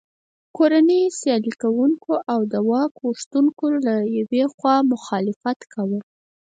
[0.55, 5.99] کورنیو سیالي کوونکو او د واک غوښتونکو له یوې خوا مخالفت کاوه.